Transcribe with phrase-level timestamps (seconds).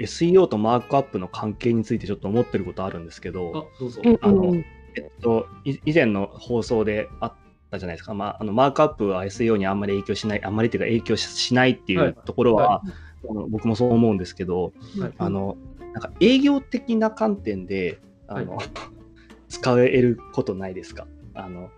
[0.00, 4.02] SEO とマークアップの関係についてちょっと思ってることあるんですけど、あ、どうぞ。
[4.20, 4.54] あの、
[4.96, 7.32] えっと、い以前の放送であっ
[7.70, 12.08] たじゃないですか、まあ、あのマークアップは SEO にあんまり影響しない、あんまりというか影響ししないっていはい。
[12.08, 12.82] うところは、は
[13.28, 15.12] あの僕もそう思うんですけど、はい。
[15.18, 15.56] あの、
[15.92, 18.58] なんか営業的な観点で、あの、
[19.48, 21.06] 使えることないですか？
[21.34, 21.70] あの、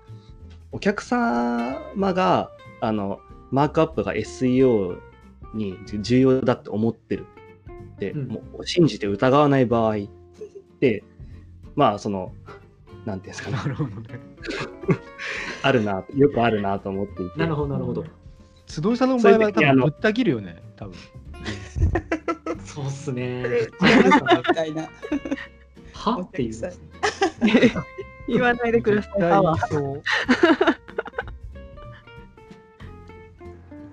[0.71, 1.81] お客様
[2.13, 2.51] が、
[2.81, 3.21] あの、
[3.51, 4.99] マークアップが SEO
[5.55, 7.27] に重要だって思ってる
[8.11, 9.99] もう信じて疑わない場合っ
[10.81, 11.05] て、
[11.75, 12.35] まあ、その、
[13.05, 14.21] なんていうんですかね、なるほどね。
[15.63, 17.39] あるな、よくあるなと思っていて。
[17.39, 18.05] なるほど、なるほど。
[18.67, 20.95] 須藤さんの場合は多分ぶった切るよね、多分。
[22.65, 23.45] そうっすね。
[23.81, 24.89] みたいな。
[25.93, 26.21] は？
[26.21, 26.55] っていう。
[28.29, 29.19] 言わないでください。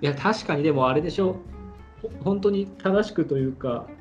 [0.02, 1.36] いや、確かにでもあれでしょ。
[2.00, 3.99] ほ本当に正しくというか、うん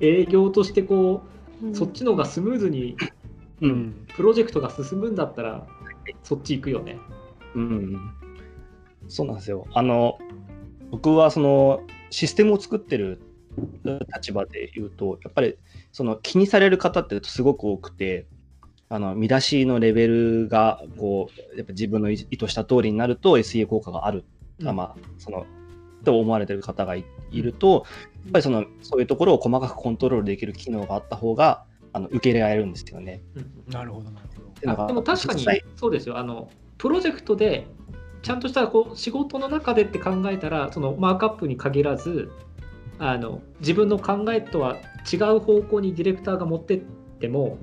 [0.00, 1.22] 営業としてこ
[1.62, 2.96] う、うんそっちの方がスムーズに
[3.62, 3.66] う。
[3.66, 4.06] うんん。
[4.14, 5.66] プロジェクトが進むんだったら、
[6.22, 6.98] そっち行くよね。
[7.54, 7.98] うん。
[9.08, 9.66] そうなんですよ。
[9.72, 10.18] あの、
[10.90, 13.22] 僕はそのシステムを作ってる
[14.14, 15.56] 立場で言うと、やっぱり
[15.92, 18.26] その気にされる方ってすごく多くて、
[18.88, 24.24] あの見出しのレベルがこうやっぱ自分の意図した通りになると SEO 効果がある、
[24.60, 25.44] うんまあその
[26.04, 27.84] と思われてる方がいいると、
[28.24, 33.22] やっぱりそのそういうところを細かくコントロールできる機能があった方があの受け入れられるんですよね。
[33.34, 34.42] うんなるほど、なるほ
[34.76, 34.86] ど。
[34.86, 35.44] でも確かに
[35.76, 37.66] そうですよあのプロジェクトで
[38.22, 42.30] ちゃんとしたこう仕事の中でって考えたらそのマークアップに限らず
[42.98, 44.76] あの自分の考えとは
[45.10, 46.80] 違う方向にディレクターが持ってっ
[47.20, 47.58] ても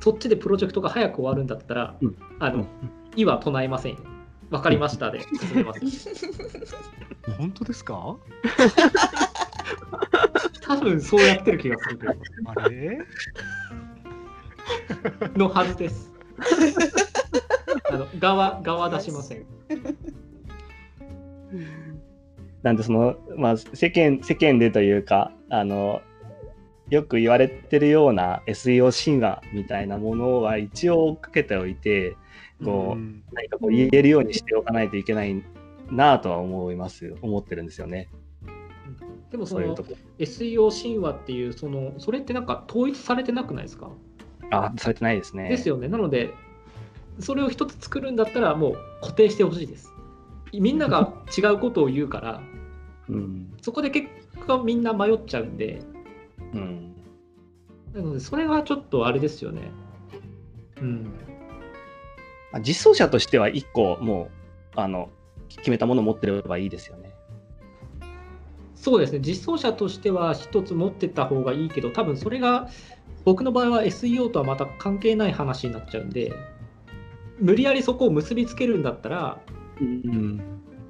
[0.00, 2.66] そっちでプロジェクトが早く終わるんだったら、うんあのうん
[3.14, 3.98] 意は唱えませんよ。
[4.52, 5.80] わかりましたで進めます。
[7.38, 8.16] 本当ですか？
[10.62, 12.14] 多分そうやってる気がするけど
[12.44, 12.98] あれ？
[15.34, 16.12] のはずです。
[17.90, 19.46] あの側側出しません。
[22.62, 26.02] なんでその、まあ、世間世間でというかあの
[26.92, 32.18] よく言われてるような SEO 神話みたいなものは一応かけておいて
[32.62, 33.22] こう、ん。
[33.32, 35.42] 何かこう言えるようにしておかないといけない
[35.90, 38.10] なとは思います思ってるんですよね。
[39.30, 39.86] でもそのそう
[40.18, 43.90] SEO 神話っていうそのそれってなんか統一されてなくないですか、
[44.50, 45.48] あされてないですね。
[45.48, 45.88] ですよね。
[45.88, 46.34] なので
[47.20, 49.90] それを一つ作るんだったらもう固定してほしいです。
[50.52, 52.42] みんなが違うことを言うから
[53.08, 53.54] うん。
[53.62, 54.08] そこで結
[54.46, 55.80] 果みんな迷っちゃうんで
[56.54, 56.94] うん。
[57.94, 59.70] なのでそれがちょっとあれですよね。
[60.80, 61.04] うん。
[62.52, 64.30] まあ実装者としては一個も
[64.76, 65.10] うあの
[65.48, 67.12] 決めたものを持ってればいいですよね。
[68.74, 69.20] そうですね。
[69.20, 72.68] 実装者としては一つ持ってった方がいいけど多分それが
[73.24, 76.32] 僕の場合は SEO とはまた関係ない話になっちゃうんで
[77.38, 79.40] 無理やりそこを結びつけるんだったら
[79.80, 80.38] うん。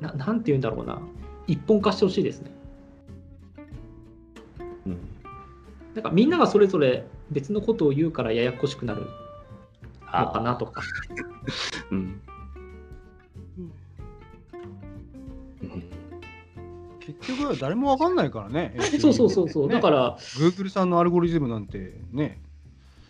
[0.01, 1.01] ななんて言うんだろうな。
[1.47, 2.51] 一本化してほしいですね。
[4.87, 5.12] うん
[5.95, 10.83] なんかみんながそれぞれ別のことを言うからややこしくなるのかなとか。
[11.91, 12.21] うん。
[15.63, 15.85] うん。
[17.01, 18.75] 結局は誰もわかんないからね。
[19.01, 19.75] そうそうそうそう、ね。
[19.75, 22.41] だから、Google さんのアルゴリズムなんてね。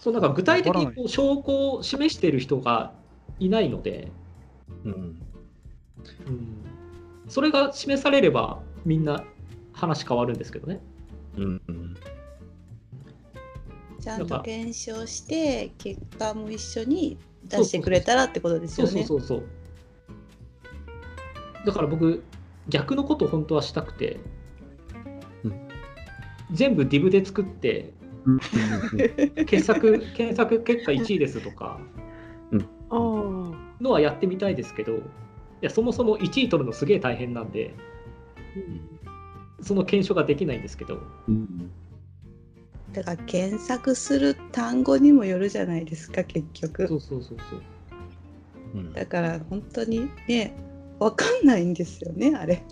[0.01, 2.93] そうなんか具体的にこう証拠を示している人が
[3.39, 4.11] いないので、
[4.85, 4.93] うん。
[4.93, 6.65] うん、
[7.29, 9.23] それが示されればみんな
[9.73, 10.81] 話変わるんですけどね。
[11.37, 11.97] うんうん
[14.03, 19.05] ちゃんと検証して結果も一緒に出してくれたらってことですよね。
[19.05, 19.45] そうそうそう。
[21.65, 22.25] だから僕、
[22.69, 24.19] 逆のこと本当はしたくて、
[25.45, 25.69] うん。
[26.51, 27.95] 全部 div で作って、
[29.47, 31.81] 検索検索結果1位ですとか
[32.89, 35.01] あーのはやってみたいですけど、い
[35.61, 37.75] やそもそも1位取るのすげえ大変なんで、
[39.61, 40.99] その検証ができないんですけど、
[41.29, 41.71] うん
[42.93, 46.89] だから検索する単語にもよるじゃないですか結局。
[46.89, 47.63] そうそうそうそう。
[48.75, 50.55] うんだから本当にね
[50.99, 52.63] わかんないんですよねあれ。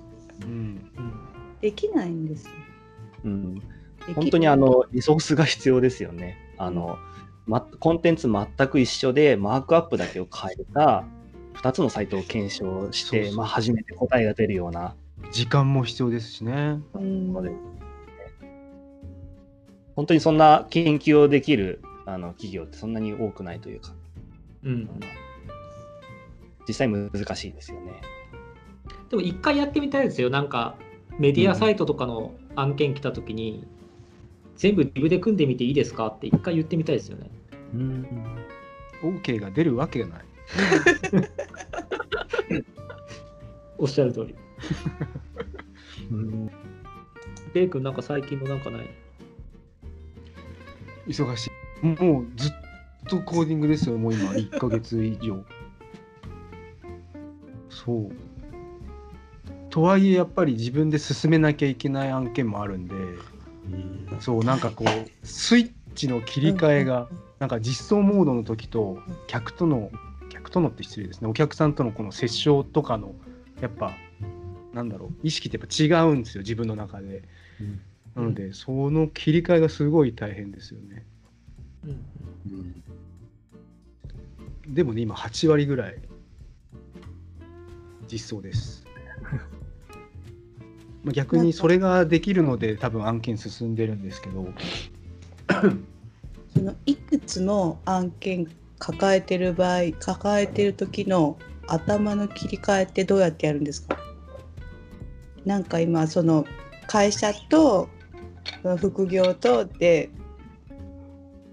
[0.43, 0.49] うん。
[0.49, 1.13] うん
[1.61, 2.51] できないんですよ。
[3.25, 3.63] うん
[4.15, 6.37] 本当にあのリソースが必要ですよね。
[6.57, 6.99] あの、
[7.47, 11.05] ま、コンテンツ全く一緒でマークアップだけを変えた
[11.55, 14.95] 2つのサイトを検証してそうそうまあ、初めて答えが出るような
[15.33, 16.81] 時間も必要ですしね。
[16.95, 17.70] うん
[20.01, 23.93] 本当にそんな研究をできるあの企業ってそんなに多くないというか、
[24.65, 24.89] うん、
[26.67, 28.01] 実際難しいですよね。
[29.11, 30.31] でも一回やってみたいですよ。
[30.31, 30.75] なんか
[31.19, 33.67] メディアサイトとかの案件来た時に、
[34.57, 37.31] 全部リブで組んでみていいですかって一回言ってみたいですよね。
[37.75, 38.07] うん。
[39.03, 40.25] OK が出るわけがない。
[43.77, 44.35] おっしゃる通り。
[46.11, 46.51] うん
[47.53, 48.89] レイ君なんか最近のなんかない？
[51.11, 51.51] 忙し
[51.83, 51.87] い。
[51.87, 52.53] もうずっ
[53.09, 55.45] とコーディングですよ、もう今、1ヶ月以上。
[57.69, 58.11] そう。
[59.71, 62.95] とはいえ、やっぱり自分で進めなきゃいけない案件もあるんで、
[64.21, 67.09] そう、なんかこう、スイッチの切り替えが、
[67.39, 69.91] なんか実装モードの時と、客との、
[70.29, 73.15] 客とのって失礼ですね、お客さんとのこの接触とかの、
[73.61, 73.93] やっぱ、
[74.75, 77.23] なんだろう、意識ってやっぱ違うんですよ、自分の中で。
[78.17, 81.05] なので、その切り替えがすごい大変ですよね。
[81.85, 82.83] うん
[84.69, 85.97] でもね、今8割ぐらい
[88.11, 88.85] 実装です。
[91.03, 94.53] まあ逆にそれができるので多分案件進んでるんですけど、
[96.55, 98.47] そのいくつの案件
[98.79, 101.37] 抱えてる場合抱えてる時の
[101.67, 103.99] 頭の切り替えってどうやってやるんですか？
[105.45, 106.47] なんか今その
[106.87, 107.89] 会社と
[108.79, 110.11] 副業とで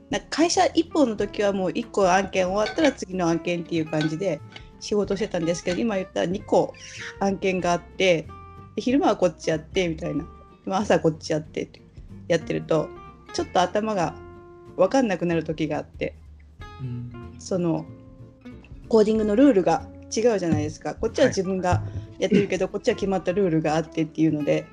[0.10, 4.40] なんか会社一本の時はもう1個案件終わったら次の案件っていう感じで
[4.80, 6.74] 仕事してたんですけど今言ったら2個
[7.20, 8.28] 案件があって
[8.76, 10.26] で昼間はこっちやってみたいな。
[10.70, 11.82] 朝はこっちやってって
[12.28, 12.90] やってると
[13.34, 14.16] ちょっと頭が
[14.76, 16.14] 分かんなくなる時があって
[17.40, 17.86] その
[18.90, 20.96] コーディングのルールが違うじゃないですか。
[20.96, 21.84] こっちは自分が
[22.20, 24.66] やってるけど、こっちは決まったルールがあってっていうので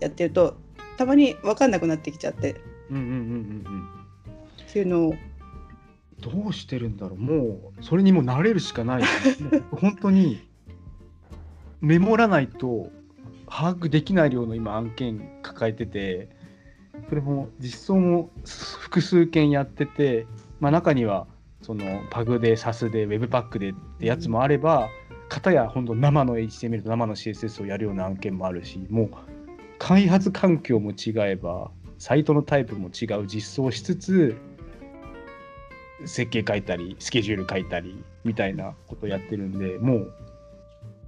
[0.00, 0.56] やってると
[1.00, 2.52] たまに分かんなくなってきちゃって。
[2.52, 2.56] っ
[2.90, 3.88] うんうんうんうん。
[4.70, 9.02] ていうのをうん、どうしてるんだろう、もうそれにもう慣れるしかない。
[9.72, 10.46] 本当に
[11.80, 12.90] メモらないと
[13.48, 16.28] 把握できない量の今案件抱えてて、
[17.08, 18.28] それも実装も
[18.78, 20.26] 複数件やってて、
[20.60, 21.26] まあ、中には
[21.62, 24.90] そのパグで SAS で Webpack でってやつもあれば、
[25.30, 29.10] 片や本当生の HTML と生の CSS をやるような案件もあるし、もう
[29.80, 34.36] 開発環境も違えば、サイトのタイプも違う実装しつつ、
[36.04, 40.12] 設計書いたり、スケジュール書いたりみたいなことやってるんで、もう、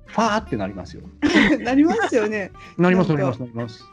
[0.06, 1.02] ファーってなりますよ。
[1.60, 2.50] なりますよね。
[2.78, 3.84] なります、なります、なります。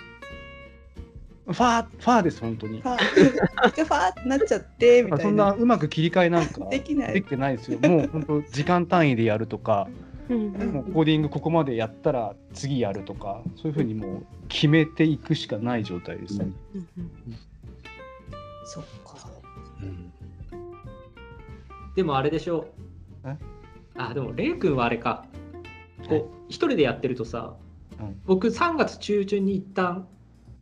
[1.46, 2.82] ファー、ファーです、本当に。
[2.82, 5.54] ファー じゃあファーってなっちゃってみたそんないな。
[5.56, 7.80] うまく切り替えなんかできないできてないですよ。
[7.80, 16.52] もう本当時間単位でやるとか、うんもうコーディングここまでやったら次やるとか、そういうふうにもう決めていくしかない状態ですね。
[18.66, 19.16] そっか。
[19.82, 20.12] うん。
[21.96, 22.68] でもあれでしょ？
[23.26, 23.36] え？
[23.98, 25.26] あでもレイ君はあれか。
[26.08, 27.56] こう一人でやってるとさ、
[28.00, 28.22] うん。
[28.26, 30.08] 僕3月中旬に一旦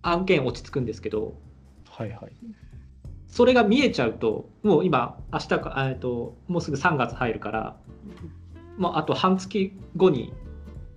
[0.01, 1.35] 案件落ち着くんですけど
[1.89, 2.31] はいはい。
[3.27, 7.77] それが見えちゃうともう今明日かあえっともうすぐ3月入るから、
[8.77, 10.33] まあ、あと半月後に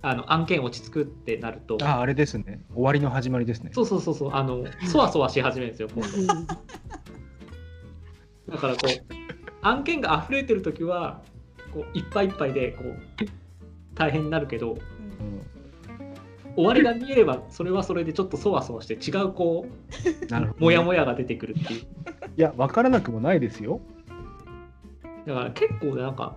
[0.01, 1.77] あの案件落ち着くってなると。
[1.81, 2.63] あ、あれですね。
[2.73, 3.71] 終わりの始まりですね。
[3.73, 4.33] そうそうそうそう。
[4.33, 6.11] あのそわそわし始めるんですよ今度。
[8.51, 8.87] だからこう
[9.61, 11.21] 案件が溢れてる時は
[11.73, 12.97] こういっぱいいっぱいでこう
[13.95, 14.79] 大変になるけどうん。
[16.55, 19.67] 終わりが見えればそれはそれでちょっとそわそわして違うこ
[20.29, 20.55] なるほどね。
[20.59, 21.81] うモヤモヤが出てくるっていう。
[22.37, 23.79] いや、分からなくもないですよ。
[25.25, 26.35] だから結構なんか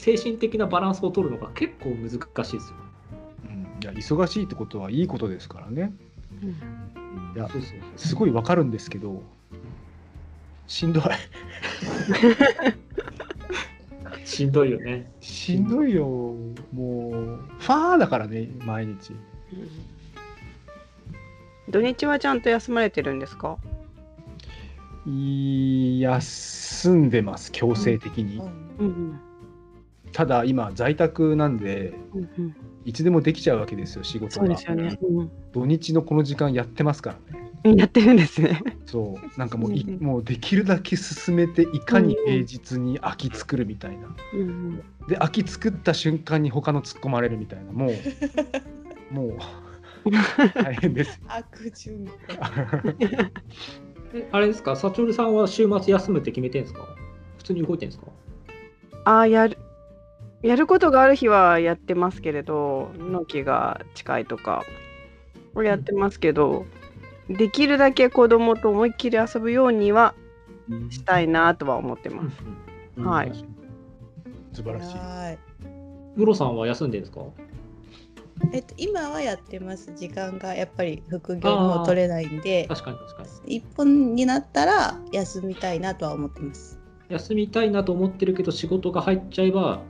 [0.00, 2.14] 精神的なバランスを取るのが結構難し
[2.54, 2.76] いですよ。
[3.44, 5.92] うん、いや、忙しいってことはいいことですからね。
[7.36, 9.22] いやそうそうすごい分かるんですけど、
[10.66, 11.02] しんどい。
[14.24, 15.12] しんどいよね。
[15.20, 16.06] しんどいよ。
[16.72, 17.12] もう、
[17.58, 19.12] ファーだからね、毎日。
[21.68, 23.58] 土日はちゃんと休まれてるんですか？
[25.06, 28.40] い休んでます、強制的に。
[28.78, 29.20] うん
[30.12, 34.56] ただ、今、在宅なんで、うんうんいつでもできちゃうわけですよ、仕事がそうで。
[34.56, 37.50] すよね、うん土日のこの時間やってますからね。
[37.64, 37.76] うん。
[37.76, 38.58] やってるんですね。
[38.86, 44.08] そう、なんかもうい、うんもうできるだけ進めて、いかに平日に空き作るみたいな。
[44.32, 47.94] うんうんで、空き作った瞬間に他の突っ込まれるみたいな、もう、
[49.14, 49.34] もう、
[50.62, 51.20] 大変です。
[51.28, 52.08] 悪循
[54.14, 56.86] えあれですか、サチョルさんは週末休むって決めてるんですか？
[57.38, 58.10] 普通に動いてるんですか？
[59.04, 59.58] ああ、やる。
[60.42, 64.64] やることがある日はやってますけれど、納期が近いとか
[65.54, 66.64] はやってますけど、
[67.28, 70.14] できるだけ子供と思いっきり遊ぶようには
[70.90, 72.42] したいなとは思ってます。
[72.98, 73.32] はい。
[74.52, 74.96] 素晴らしい。
[76.16, 77.24] ムロさんは休んでるんですか？
[78.52, 79.92] えっと、今はやってます。
[79.94, 83.56] 時間がやっぱり副業も取れないんで、確かに確かに。
[83.56, 86.80] 一本になったら休みたいなとは思ってます。
[87.10, 89.82] 休みたいなと思ってるけど仕事が入っちゃえば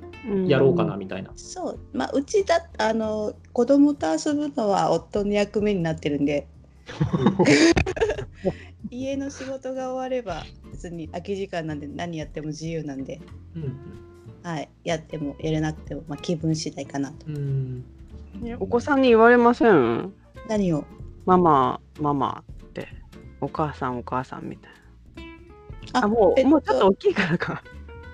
[0.46, 1.32] やろうかなみたいな。
[1.36, 6.46] そう、まあ、うちだあの子供と遊ぶのは夫の役目になってるんで
[8.90, 13.20] 家の仕事が終われば別に空き時間なんで何やっても自由なんで、
[13.54, 13.78] うん
[14.42, 17.26] はい、やってもやれなくても、まあ、気分次第かなと。
[17.28, 17.84] うんうん
[18.40, 20.12] ねお子さんに言われません？
[20.48, 20.84] 何を？
[21.26, 22.88] ママ、ママって。
[23.40, 24.72] お母さん、お母さんみたい
[25.92, 26.00] な。
[26.00, 27.62] ああ、もう、えっともうちょっと大きいからか。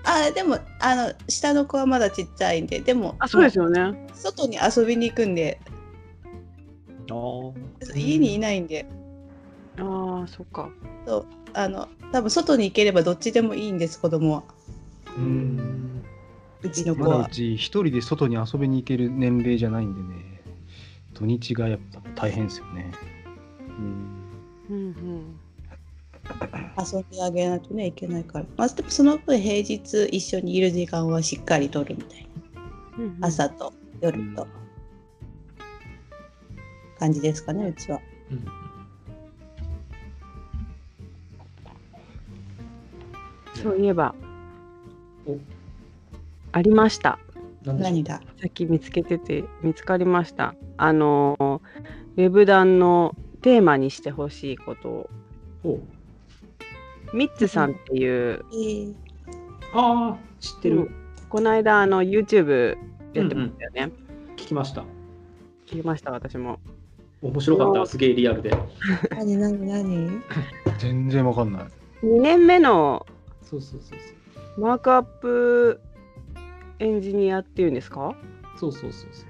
[0.08, 4.06] あでもあの下の子はまだちっちゃいんででもあ、そうですよね。
[4.14, 5.60] 外に遊びに行くんで
[7.10, 7.52] あー
[7.94, 8.86] 家にいないんで、
[9.78, 10.70] ああ、そっか。
[11.54, 14.42] あの多分外に行ければどっちでもいいんです子供は
[15.16, 16.04] ううんん
[16.62, 17.28] うちの子まだうは。
[17.28, 20.42] ち一人で外に遊びに行ける年齢じゃないんでね、
[21.14, 22.92] 土日がやっぱ大変ですよね。
[23.78, 24.32] うん
[24.68, 25.40] うんうん。
[26.78, 32.28] 遊んであげないとねいけないから、まあ、でもその分平日一緒にいる時間はしっかりとるみたい
[32.98, 33.20] うんうん。
[33.20, 34.46] な朝と夜と。
[36.98, 38.00] 感じですかねうちは。
[38.30, 38.44] うん。
[43.54, 44.14] そういえば
[45.26, 45.36] お、
[46.52, 47.18] ありました。
[47.64, 50.54] 何がさっき見つけてて見つかりました。
[50.76, 51.60] あの
[52.16, 55.10] ウェブ談のテーマにしてほしいことを
[55.64, 55.80] お
[57.12, 58.94] ミッツさんっていう、えー、
[59.72, 60.94] ああ知ってる、うん。
[61.28, 62.76] この間あの YouTube
[63.14, 63.92] やってましたよね。
[64.36, 64.82] 聞きました。
[65.66, 66.60] 聞きました私も。
[67.22, 67.86] 面白かった。
[67.86, 68.50] すげえリアルで。
[69.10, 70.22] 何何何？
[70.78, 71.62] 全然わかんない。
[72.04, 73.06] 2年目の
[73.42, 75.80] そうそうそうマークアップ
[76.78, 78.14] エンジニアっていうんですか？
[78.56, 79.10] そうそうそうそう。
[79.12, 79.24] そ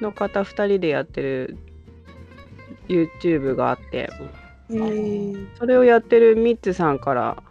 [0.00, 1.56] うの方2人でやってる
[2.88, 4.10] YouTube があって。
[4.16, 4.28] そう
[4.70, 7.42] えー、それをやってるミッツさんから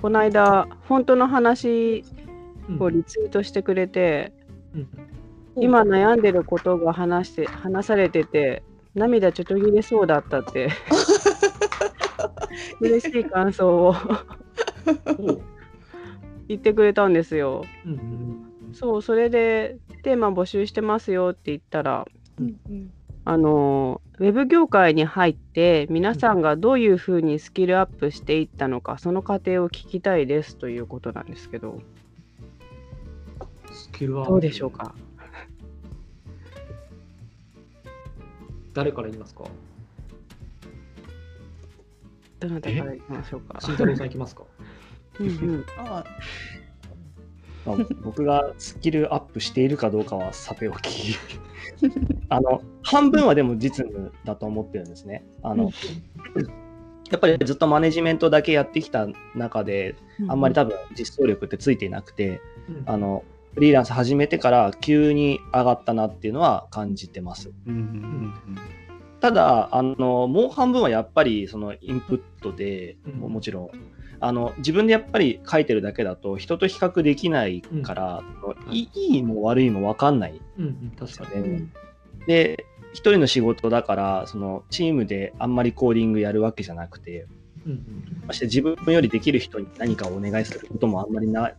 [0.00, 2.04] この間本当の話
[2.68, 2.82] うん。
[2.82, 4.32] をリツイートしてくれて、
[4.74, 4.88] うん。
[5.56, 8.62] 今悩んでることが話して話されてて
[8.94, 10.70] 涙ちょちょぎれそうだったって。
[12.80, 13.94] 嬉しい感想を。
[15.18, 15.40] お
[16.48, 17.64] 言ってくれたんですよ。
[17.84, 22.06] うんうんそうそれでテーマ募集してますよって言ったら
[22.40, 22.90] うんうん
[23.24, 31.80] あのウェブ業界に入って皆さんがどういうふうにスキルアップしていったのかその過程を聞きたいですということなんですけど。
[33.72, 34.30] スキルアップ。
[34.32, 34.94] どうでしょうか？
[38.74, 39.44] 誰から言いますか？
[42.40, 43.60] どなたからいきましょうか？
[43.60, 44.42] 慎太郎さんいきますか？
[45.20, 45.64] うんうん。
[45.78, 46.04] あ
[47.64, 51.16] まあ、僕がスキルアップしているかどうかはさておき。
[52.28, 55.24] あの半分はでも実務だと思ってるんですね。
[55.42, 55.70] あの、
[57.10, 59.94] やっぱりずっとマネジメントだけやってきた中で
[60.28, 62.82] あんまり多分実装力ってついていなくて、うん。
[62.86, 67.52] あのフリーランス始めてから急に上がったなっていうのは感じてます。
[67.66, 68.34] うんうん。
[69.20, 73.32] ただあのもう半分はやっぱりそのインプットで、うん。
[73.32, 73.70] もちろん
[74.22, 78.22] あの自分でやっぱり書いてるだけだと人と比較できないから、
[78.70, 80.40] いいいも悪いも分かんない。
[80.58, 81.30] うんうん確かに。
[81.30, 81.68] ですよね。
[82.26, 87.26] で一人の仕事だからそのチームであんまりコーディングやるわけじゃなくて
[87.66, 88.22] うんうん。
[88.28, 91.52] まして自分よりできる人に何かをお願いすることもあんまりな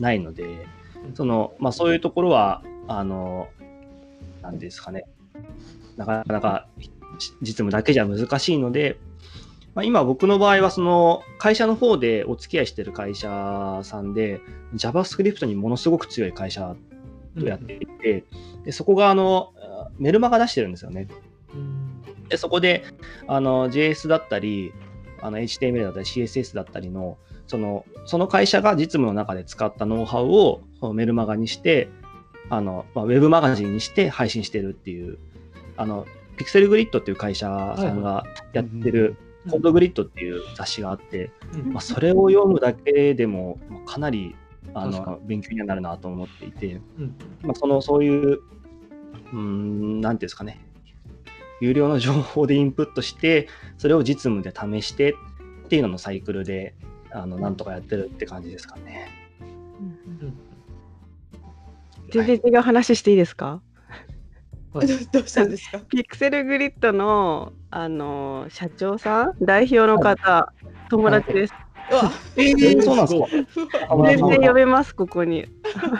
[0.00, 0.66] ないので
[1.14, 3.48] その、まあ、そういうところはあの
[4.42, 5.04] なんですかね。
[5.96, 6.66] なかなか
[7.42, 8.98] 実務だけじゃ難しいので、
[9.78, 14.40] まあ、今僕の場合はその会社の方でお付き合いしてる会社さんで
[14.74, 16.74] JavaScript にものすごく強い会社
[17.38, 18.24] とやっていて、
[18.64, 19.52] でそこがあの
[19.96, 21.06] メルマガ出してるんですよね。
[21.54, 22.86] うんでそこで
[23.28, 24.72] あの JS だったり
[25.22, 27.16] あの HTML だったり CSS だったりの
[27.46, 30.60] そのその会社が実務の中で使ったノウハウを
[30.92, 31.88] メルマガにして
[32.50, 35.18] あの、まあ、ウェブマガジンにして配信してるっていう
[35.76, 36.04] あの
[36.36, 39.16] ピクセルグリッドっていう会社さんがやってる
[39.50, 41.72] コードグリッドっていう雑誌があって、うん。
[41.72, 44.34] まあ、それを読むだけでもまあかなり
[44.74, 47.14] あの勉強にはなるなと思っていて、うん。
[47.42, 50.60] まあ、そのそういう、うーん、なんていうんですかね、
[51.60, 55.14] 有料の情報でインプットして、それを実務で試して
[55.64, 56.74] っていうののサイクルで、
[57.10, 59.08] あのなんとかやってるって感じですかね。
[59.40, 59.44] う
[60.26, 60.38] ん。
[62.10, 63.46] 全然違う話していいですか？
[63.46, 63.67] はい
[64.74, 65.78] どどうしたんですか？
[65.88, 69.34] ピクセルグリッドのあの社長さん？
[69.40, 70.52] 代表の方、
[70.90, 71.54] 友達です。
[71.90, 72.10] うわ。
[72.36, 73.96] えー、そうなんですか？
[74.04, 75.38] 全然呼べます、ここに。
[75.38, 75.46] え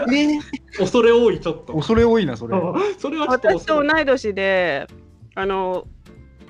[0.07, 0.41] ー。
[0.79, 1.73] 恐れ多い、ちょっと。
[1.75, 2.55] 恐れ多いな、それ。
[2.99, 4.87] それは私と同い年で、
[5.35, 5.87] あの、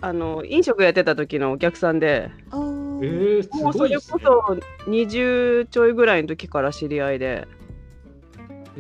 [0.01, 4.59] あの飲食やってた時のお客さんで、えー、すもうそれこそ
[4.89, 7.68] 20ちょいぐらいの時から知り合いで、え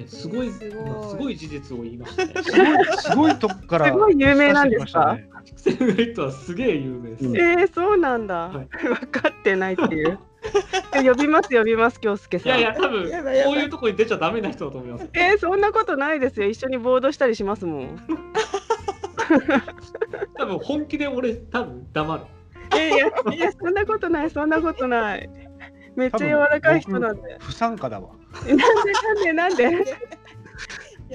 [0.06, 2.32] すごいすごいすごい事実を言いましたね。
[2.42, 3.86] すごい、すごいとこから。
[3.86, 5.18] すごい有名なんですか？
[5.56, 7.24] セルメイトはすげえ有名です。
[7.26, 8.34] うんえー、そうなんだ。
[8.48, 10.18] はい分かってないっていう。
[10.92, 12.58] 呼びます、呼びます、京介さん。
[12.58, 15.08] いやいや、多分こういうとこに出ちゃダメな人だと思います。
[15.14, 16.48] えー、そんなことないですよ。
[16.48, 17.98] 一緒にボードしたりしますもん。
[20.38, 22.22] 多分本気で俺、多分黙る。
[22.76, 25.28] えー、いや、いや、そんなことない、そんなことない。
[25.96, 27.36] めっちゃ柔らかい人なんで。
[27.40, 28.10] 不参加だわ。
[28.46, 28.92] えなんで、
[29.32, 29.78] なんで、な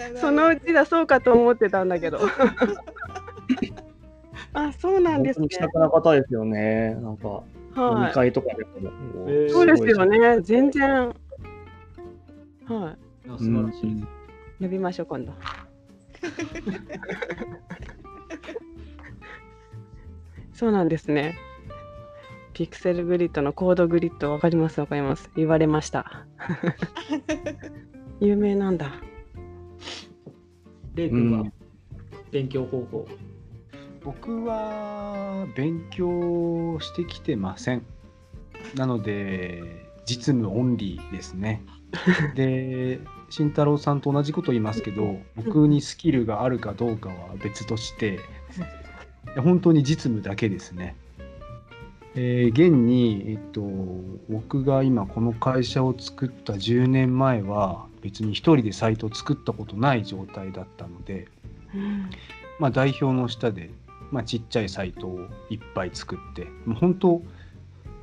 [0.10, 0.20] んで？
[0.20, 2.20] そのうち出そうかと思ってたんだけど。
[4.53, 5.55] あ、そうなんですね本当に気。
[5.58, 6.96] さくな方ですよね。
[6.96, 7.43] なんか、
[7.75, 8.13] 飲みはい。
[8.13, 8.72] 会とかでも。
[8.91, 10.39] もえーそうですよね。
[10.41, 11.05] 全然。
[11.08, 11.13] はい
[13.29, 13.89] あ素晴らしい。
[13.89, 14.03] い。
[14.62, 15.34] 呼びましょう、今度。
[20.53, 21.36] そうなんですね。
[22.53, 25.31] ピクセルグリッドのコードグリッドわかりますわかります。
[25.36, 26.25] 言われました。
[28.22, 28.91] 有名なんだ。
[30.93, 31.51] レイ君は？
[32.31, 33.07] 勉強方法。
[34.03, 37.83] 僕は勉強してきてません。
[38.75, 39.63] なので、
[40.05, 41.63] 実務オンリーですね。
[42.36, 48.19] で、慎太郎さんと同じこと言いますけど、僕にスキルがあるかどうかは別として、
[49.41, 50.95] 本当に実務だけですね。
[52.15, 53.62] えー現に、えっと、
[54.29, 61.27] 僕が今この会社を作った10年前は別に一人でサイトを作ったことない状態だったので、
[62.60, 63.72] まあ、代表の下で、
[64.12, 67.22] まあ、ちっちゃいサイトをいっぱい作ってもう本当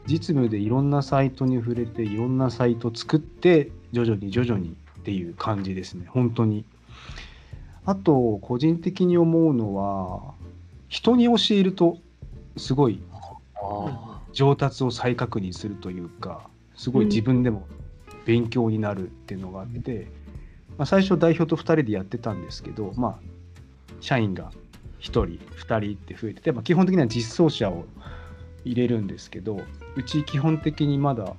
[0.06, 6.06] 実務でいろんなサイトに触れていろんなサイト作って徐々に徐々にっていう感じですね。
[6.08, 6.64] 本当に。
[7.86, 10.34] あと個人的に思うのは
[10.88, 11.98] 人に教えると
[12.56, 13.00] すごい
[13.54, 17.66] あ上達を再確認するというかすごい自分でも
[18.24, 20.10] 勉強になるっていうのがあって、
[20.78, 23.18] まあ、最初代表と2人でやってたんですけどまあ
[24.00, 24.50] 社員が
[25.00, 25.24] 1人
[25.56, 27.84] 2人って増えてて、まあ、基本的には実装者を
[28.64, 29.60] 入れるんですけど
[29.96, 31.34] うち基本的にまだ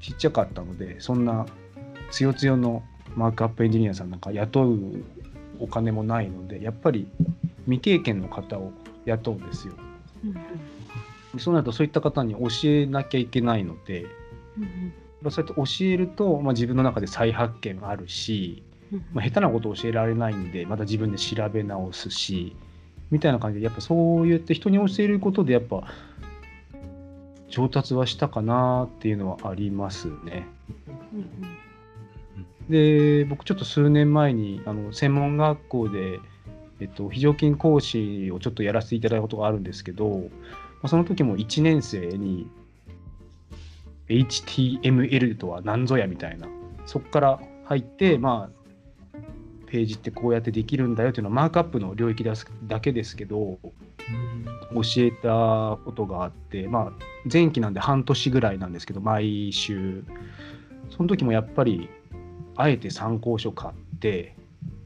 [0.00, 1.46] ちっちゃかったのでそんな
[2.10, 2.82] つよつよの
[3.14, 5.04] マークアップエンジニアさんなんか雇う
[5.60, 7.06] お金もないのでやっぱり
[7.64, 8.72] 未経験の方を
[9.04, 9.74] 雇うんですよ。
[11.38, 14.06] そうなるとそういった方に教えなきゃいけないので、
[15.22, 18.62] まあそうやって教えると、まあ、自分の中で再発見があるし、
[19.12, 22.56] まあ、下手なことを教えられないんでまた自分で調べ直すし
[23.10, 25.84] みたいな感じでやっぱそうやって人に教えることでやっぱ
[27.48, 30.46] 上達はしたかなっていうのはありますね。
[32.70, 36.20] で僕ちょっと数年前にあの専門学校で、
[36.80, 40.30] えっと、非常勤講師をちょっとやらせていただいたことがあるんですけど、
[40.82, 42.50] まあ、その時も1年生に
[44.08, 46.48] HTML とは何ぞやみたいな
[46.86, 49.30] そこから入ってまあ
[49.66, 53.58] ページってこうやってできるんだよっていうのはマークアップの領域だけですけど
[54.74, 56.92] 教えたことがあってまあ
[57.32, 60.04] 前期なんで半年ぐらいなんですけど毎週。
[60.96, 61.88] その時もやっぱり
[62.54, 64.36] あえて参考書買って、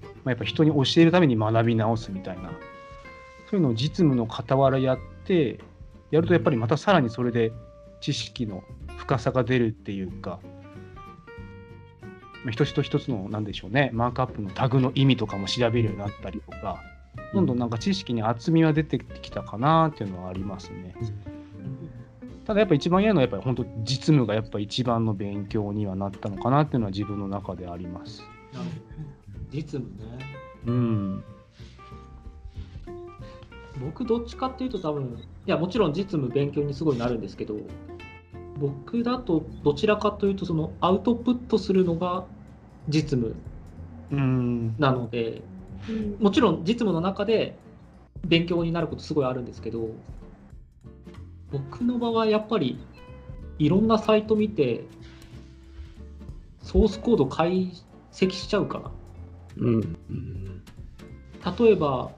[0.04, 2.50] まあ、やっぱ人に教えるために学び直すみたいな
[3.50, 5.58] そういうのを実務の傍らやって
[6.10, 7.52] やるとやっぱりまたさらにそれで
[8.00, 8.62] 知識の
[8.98, 10.40] 深さが出るっていうか、
[12.44, 16.80] まあ、一つ一つのなんでしょうねマークアップのタグの意味とかも調べるようになったりとか
[17.32, 20.94] どんどんなんか知識に厚みは出てきたかなっていうのはありますね。
[22.46, 28.22] ただやっぱ一番嫌なのはやっぱり本当実務がやっぱ一番の勉強にはなったのかなっていうのは自分の中であります。
[29.52, 30.18] 実務ね。
[30.66, 31.24] うん。
[33.80, 37.56] 僕どっちかっていうと多分いやもちろん実務勉強にすごいなるんですけど
[38.58, 42.24] 僕だとどちらかというとそのアウトプットするのが
[42.88, 43.34] 実務
[44.10, 44.74] うん。
[44.78, 45.42] なので
[46.20, 47.56] もちろん実務の中で
[48.24, 49.90] 勉強になることすごいあるんですけど
[51.52, 52.78] 僕の場合やっぱり
[53.58, 54.84] いろんなサイト見て
[56.62, 57.72] ソースコード解
[58.12, 58.90] 析しちゃうから
[59.58, 59.96] うん。
[61.58, 62.10] 例えば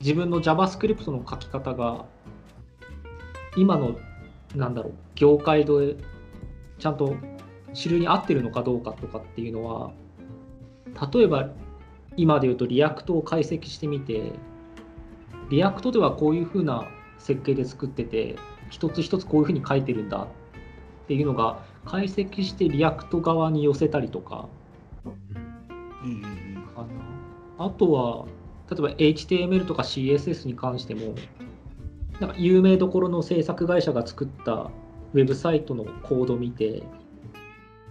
[0.00, 2.04] 自分の JavaScript の書き方が
[3.56, 3.98] 今の
[4.54, 5.96] なんだろう業界で
[6.78, 7.16] ちゃんと
[7.72, 9.92] 主流に合ってるのかどうかとかっていうのは
[11.12, 11.50] 例えば
[12.16, 14.32] 今で言うと React を解析してみて
[15.50, 16.86] React ではこういう風な
[17.18, 18.36] 設計で作ってて
[18.70, 20.26] 一つ一つこういう風に書いてるんだっ
[21.06, 24.48] っていうのが解析して React 側に寄せたりとか。
[25.04, 25.12] うん。
[26.04, 26.22] うん
[26.74, 28.26] かなあとは
[28.70, 31.14] 例えば HTML とか CSS に関しても
[32.20, 36.82] なんか有名どころの制作会社が作ったウェブサイトのコードを見て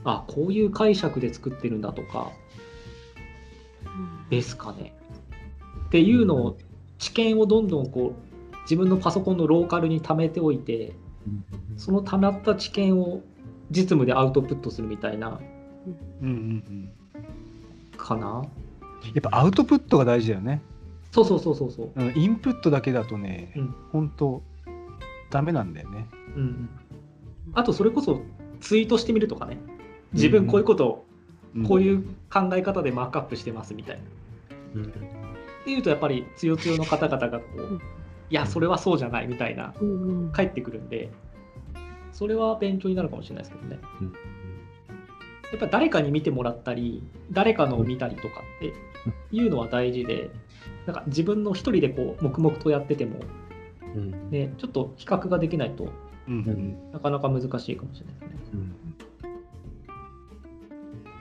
[0.03, 2.31] あこういう解釈で作ってるんだとか
[4.29, 4.93] ですかね。
[5.87, 6.57] っていうのを
[6.97, 10.93] 知見をどんどんこう自分のパソコンのローカルに貯めておいて
[11.77, 13.21] その溜まった知見を
[13.69, 15.39] 実務でアウトプットするみたいな
[16.21, 17.97] うんうんうん。
[17.97, 18.43] かな
[19.13, 20.61] やっぱアウトプットが大事だよね。
[21.11, 24.41] そうそうそうそうそううんインプットだけだとね、うん本当
[25.29, 26.07] ダメなんだよね。
[26.35, 26.69] うんうん
[27.53, 28.21] あとそれこそ
[28.59, 29.57] ツイートしてみるとかね
[30.11, 31.05] 自分こういうことを
[31.67, 34.01] こうういう考え方でマークアップしてますみたいな。
[34.75, 34.87] うんっ
[35.65, 37.81] ていうとやっぱりつよつよの方々がこう
[38.29, 41.11] いやそれはそうじゃないみたいなうんうん返ってくるんで
[42.11, 43.79] それは勉強になるかもしれないですけどね。
[44.01, 44.13] うん
[45.51, 48.73] やっぱ誰かに見てもらったり誰かのを見たりとかって
[49.31, 50.29] いうのは大事で
[50.85, 53.19] なんか自分の一人でこう黙々とやってても、
[53.95, 55.89] うんね、ちょっと比較ができないとん
[56.27, 58.53] うんなかなか難しいかもしれないですね。
[58.53, 58.75] うん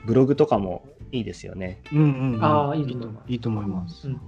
[0.06, 1.80] ブログとかもいいですよね。
[1.90, 3.32] うんうんうんああいいと思います。
[3.32, 4.08] いいと思います。
[4.08, 4.20] うん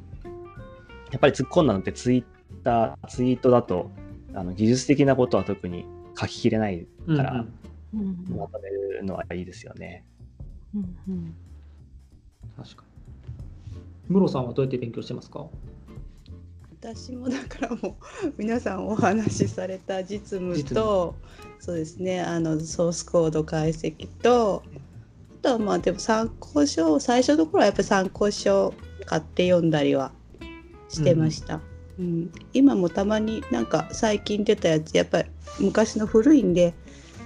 [1.13, 2.25] やっぱり突っ込んだのってツイッ
[2.65, 3.91] ター、ツイートだと
[4.35, 5.87] あの技術的なことは特に
[6.19, 7.39] 書ききれないから、うん
[7.95, 10.05] うんうんまとめるのはいいですよね。
[10.75, 11.35] うんうん。
[12.57, 12.85] 確か
[14.09, 14.15] に。
[14.15, 15.47] ムロさんはどうやって勉強してますか？
[16.81, 21.17] 私もだからもう皆さんお話しされた実務と
[21.59, 22.21] そうですね。
[22.21, 24.63] あのソースコード解析と
[25.41, 28.73] あとはまあでも参考書最初の頃はやっぱり参考書
[29.05, 30.13] 買って読んだりは
[30.89, 31.61] してました、
[31.99, 32.31] うん。
[32.53, 36.75] 今もたまになんか最近出たやつやっぱり昔の古いんで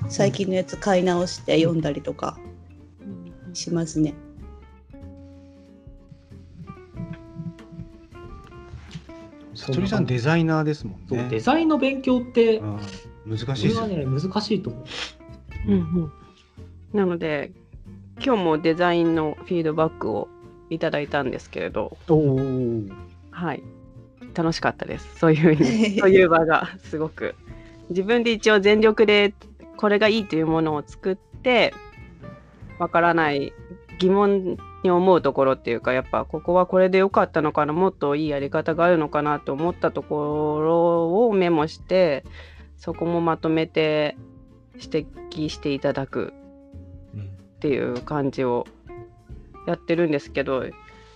[0.09, 2.39] 最近のやつ買い直して読んだりとか
[3.47, 4.15] うんしますね。
[9.55, 11.29] さとりさんデザイナーですもんね。
[11.31, 12.81] デザインの勉強って、うん
[13.27, 13.97] 難しいですよね。
[13.97, 14.85] ね難しいと思う。
[15.69, 16.13] うんうん
[16.93, 17.53] なので
[18.23, 20.29] 今日もデザインのフィードバックを
[20.71, 21.97] いただいたんですけれど。
[23.31, 23.63] はい
[24.35, 27.35] 楽しかったですそういうふうに そういう場がすごく
[27.91, 29.35] 自分で一応全力で
[29.81, 31.73] これがいいというものを作って
[32.79, 33.55] わからない
[33.99, 42.25] 疑問に思うところっていうかやっぱここはこれで良かったのかなもっといいやり方があるのかなと思ったところをメモして
[42.77, 44.16] そこもまとめて
[44.75, 46.35] 指摘していただく
[47.57, 48.66] っていう感じを
[49.66, 50.64] やってるんですけど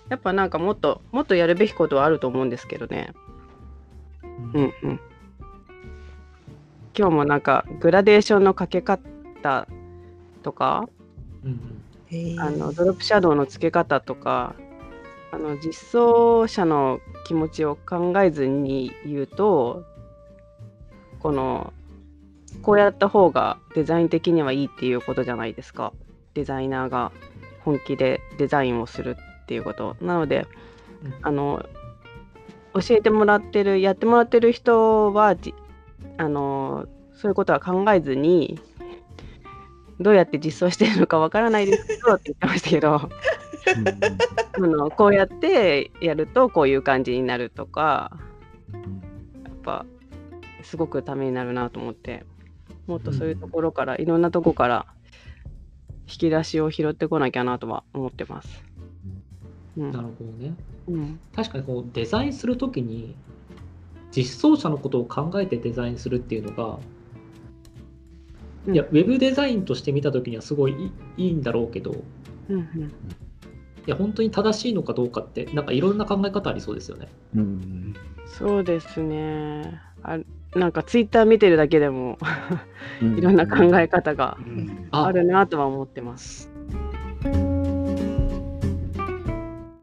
[0.09, 3.13] やっぱなんかもっともっとやるべきことはあると思うんですけどね。
[4.55, 5.01] うんうん。
[6.97, 9.67] 今日もなんかグラデーションのかけ方
[10.43, 10.89] とか
[11.45, 11.85] うん
[12.39, 14.55] あのドロップシャドウの付け方とか
[15.33, 19.85] あの実装者の気持ちを考えずに言うと
[21.19, 21.73] この
[22.63, 25.93] こうやった方がデザイン的にはいいっていうことじゃないですか。
[26.35, 27.11] デザイナーが
[27.65, 29.97] 本気でデザインをするっていうこと。
[30.01, 30.47] なので
[31.05, 31.15] うん。
[31.23, 31.67] あの
[32.75, 35.55] 教えてもらってるやってもらってる人はじ
[36.17, 38.59] あのそういうことは考えずに
[40.01, 48.11] どうやって実装してるのかわからないですけどって言ってましたけどあのこうやってやるとこういう感じになるとか
[48.73, 49.87] やっぱ
[50.63, 52.25] すごくためになるなと思って
[52.87, 54.87] もっとそういうところから、いろんなとこから
[56.07, 58.63] 引き出しを拾ってこなきゃなとは思ってます。
[59.77, 60.55] うんなるほどね。
[60.89, 63.17] うん確かにこうデザインするときに
[64.15, 66.79] 実装者のことを考えてデザインするっていうのが、
[68.67, 68.75] うん。
[68.75, 71.97] いやウェブデザインとして見たときにはすごいいいいいんだろうけどい
[72.51, 72.93] うんうん。
[73.87, 77.09] や本当に正しいのかどうかってなんかいろんな考え方ありそうですよね。
[77.35, 77.95] うん
[78.27, 79.81] そうですね。
[80.03, 80.19] あ
[80.55, 82.19] なんかツイッター見てるだけでも
[83.03, 83.19] うん。
[83.19, 84.39] いろんな考え方が
[84.93, 86.54] あるなとは思ってます。